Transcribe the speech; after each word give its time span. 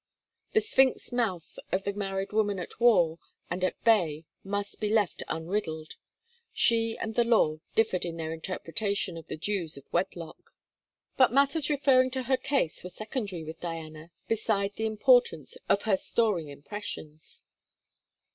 The 0.53 0.61
Sphinx 0.61 1.11
mouth 1.11 1.59
of 1.71 1.83
the 1.83 1.93
married 1.93 2.31
woman 2.31 2.57
at 2.57 2.79
war 2.79 3.19
and 3.51 3.63
at 3.63 3.83
bay 3.83 4.25
must 4.43 4.79
be 4.79 4.89
left 4.89 5.21
unriddled. 5.27 5.93
She 6.51 6.97
and 6.97 7.13
the 7.13 7.23
law 7.23 7.59
differed 7.75 8.03
in 8.03 8.17
their 8.17 8.33
interpretation 8.33 9.15
of 9.15 9.27
the 9.27 9.37
dues 9.37 9.77
of 9.77 9.83
wedlock. 9.93 10.55
But 11.17 11.31
matters 11.31 11.69
referring 11.69 12.09
to 12.17 12.23
her 12.23 12.37
case 12.37 12.83
were 12.83 12.89
secondary 12.89 13.43
with 13.43 13.59
Diana 13.61 14.09
beside 14.27 14.73
the 14.73 14.87
importance 14.87 15.55
of 15.69 15.83
her 15.83 15.97
storing 15.97 16.47
impressions. 16.47 17.43